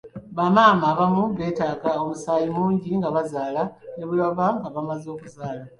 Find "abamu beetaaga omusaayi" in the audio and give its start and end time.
0.93-2.47